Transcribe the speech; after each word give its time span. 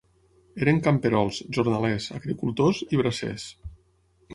Eren 0.65 0.79
camperols, 0.87 1.43
jornalers, 1.59 2.09
agricultors 2.21 2.85
i 2.89 3.05
bracers. 3.05 3.51